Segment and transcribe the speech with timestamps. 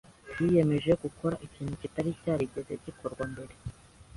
[0.37, 3.53] Yiyemeje gukora ikintu kitari cyarigeze gikorwa mbere.